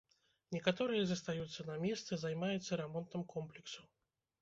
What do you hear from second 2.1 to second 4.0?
займаецца рамонтам комплексу.